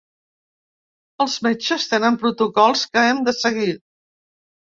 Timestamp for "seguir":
3.43-3.71